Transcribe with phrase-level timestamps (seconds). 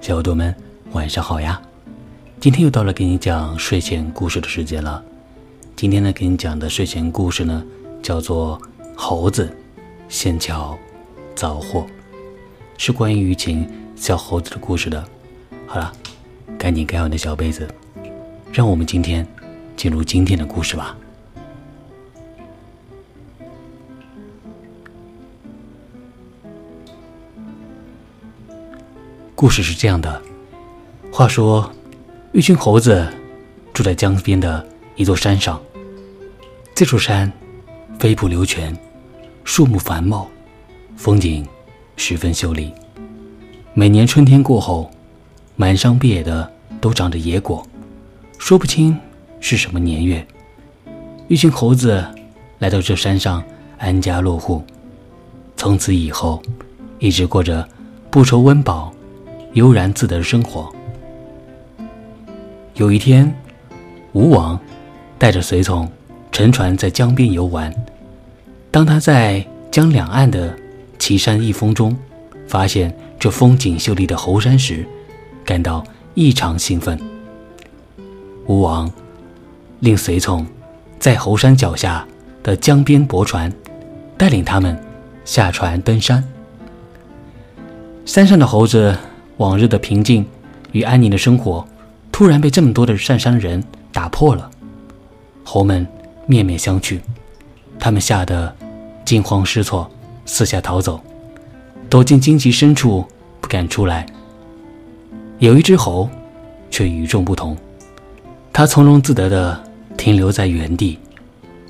[0.00, 0.54] 小耳朵们，
[0.92, 1.60] 晚上好呀！
[2.40, 5.04] 今天又到了给你讲睡前故事的时间了。
[5.76, 7.62] 今天呢，给你讲的睡前故事呢，
[8.02, 8.58] 叫做
[8.96, 9.54] 《猴子
[10.08, 10.76] 仙桥
[11.34, 11.80] 造祸》，
[12.78, 15.04] 是关于一群小猴子的故事的。
[15.66, 15.92] 好了，
[16.58, 17.68] 赶紧盖好你的小被子，
[18.50, 19.26] 让我们今天
[19.76, 20.96] 进入今天的故事吧。
[29.40, 30.20] 故事是这样的：
[31.10, 31.72] 话说，
[32.30, 33.08] 一群猴子
[33.72, 34.62] 住在江边的
[34.96, 35.58] 一座山上。
[36.74, 37.32] 这座山
[37.98, 38.76] 飞瀑流泉，
[39.42, 40.28] 树木繁茂，
[40.94, 41.48] 风景
[41.96, 42.70] 十分秀丽。
[43.72, 44.90] 每年春天过后，
[45.56, 47.66] 满山遍野的都长着野果，
[48.36, 48.94] 说不清
[49.40, 50.26] 是什么年月。
[51.28, 52.04] 一群猴子
[52.58, 53.42] 来到这山上
[53.78, 54.62] 安家落户，
[55.56, 56.42] 从此以后，
[56.98, 57.66] 一直过着
[58.10, 58.92] 不愁温饱。
[59.54, 60.72] 悠然自得的生活。
[62.74, 63.34] 有一天，
[64.12, 64.58] 吴王
[65.18, 65.90] 带着随从
[66.30, 67.72] 乘船在江边游玩。
[68.70, 70.56] 当他在江两岸的
[70.98, 71.96] 奇山异峰中
[72.46, 74.86] 发现这风景秀丽的猴山时，
[75.44, 76.98] 感到异常兴奋。
[78.46, 78.90] 吴王
[79.80, 80.46] 令随从
[80.98, 82.06] 在猴山脚下
[82.42, 83.52] 的江边泊船，
[84.16, 84.78] 带领他们
[85.24, 86.22] 下船登山。
[88.06, 88.96] 山上的猴子。
[89.40, 90.24] 往日的平静
[90.72, 91.66] 与安宁的生活，
[92.12, 94.50] 突然被这么多的上山人打破了。
[95.42, 95.86] 猴们
[96.26, 97.00] 面面相觑，
[97.78, 98.54] 他们吓得
[99.02, 99.90] 惊慌失措，
[100.26, 101.00] 四下逃走，
[101.88, 103.02] 躲进荆棘深处
[103.40, 104.04] 不敢出来。
[105.38, 106.06] 有一只猴
[106.70, 107.56] 却与众不同，
[108.52, 109.58] 它从容自得地
[109.96, 110.98] 停留在原地，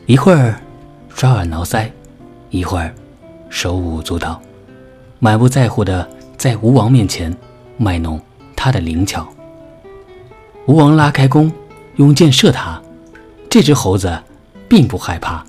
[0.07, 0.61] 一会儿
[1.15, 1.89] 抓耳挠腮，
[2.51, 2.93] 一会儿
[3.49, 4.43] 手舞足蹈，
[5.21, 7.33] 满不在乎地在吴王面前。
[7.81, 8.21] 卖弄
[8.55, 9.27] 他的灵巧。
[10.67, 11.51] 吴王拉开弓，
[11.97, 12.79] 用箭射他，
[13.49, 14.23] 这只猴子
[14.69, 15.43] 并不害怕。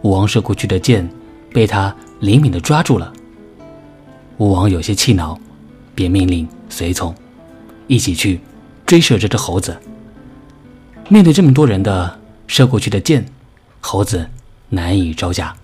[0.00, 1.06] 吴王射过去的箭
[1.52, 3.12] 被他灵敏的抓住了。
[4.38, 5.38] 吴王有些气恼，
[5.94, 7.14] 便命令随从
[7.88, 8.40] 一起去
[8.86, 9.76] 追射这只猴子。
[11.10, 13.22] 面对这么多人的射过去的箭，
[13.80, 14.26] 猴子
[14.70, 15.54] 难以招架，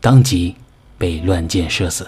[0.00, 0.54] 当即
[0.96, 2.06] 被乱箭射死。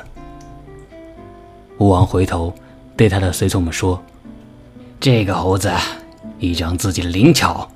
[1.79, 2.55] 吴王回头。
[2.97, 4.01] 对他的随从们说
[5.01, 5.71] ：“这个猴子
[6.39, 7.69] 依仗自己灵巧，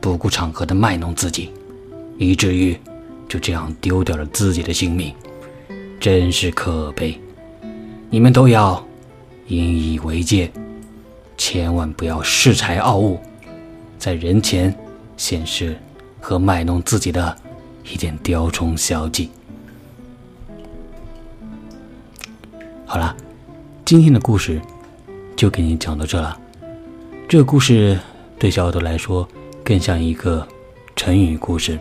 [0.00, 1.50] 不顾场合的卖弄自己，
[2.18, 2.78] 以至于
[3.28, 5.12] 就这样丢掉了自己的性命，
[5.98, 7.18] 真是可悲。
[8.10, 8.84] 你们都要
[9.48, 10.50] 引以为戒，
[11.36, 13.18] 千万不要恃才傲物，
[13.98, 14.72] 在人前
[15.16, 15.76] 显示
[16.20, 17.36] 和卖弄自己的
[17.90, 19.30] 一点雕虫小技。”
[22.86, 23.16] 好了。
[23.90, 24.62] 今天的故事
[25.34, 26.40] 就给你讲到这了。
[27.28, 27.98] 这个故事
[28.38, 29.28] 对小耳朵来说
[29.64, 30.46] 更像一个
[30.94, 31.76] 成语故事，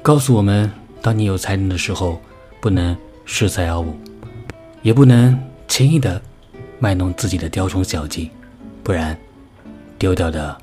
[0.00, 0.72] 告诉我们：
[1.02, 2.18] 当你有才能的时候，
[2.62, 3.94] 不能恃才傲物，
[4.80, 5.38] 也不能
[5.68, 6.18] 轻易的
[6.78, 8.30] 卖弄自己的雕虫小技，
[8.82, 9.14] 不然
[9.98, 10.56] 丢掉的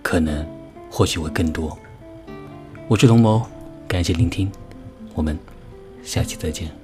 [0.00, 0.46] 可能
[0.88, 1.76] 或许会更多。
[2.86, 3.44] 我是童谋，
[3.88, 4.48] 感谢聆听，
[5.16, 5.36] 我们
[6.04, 6.77] 下期再见。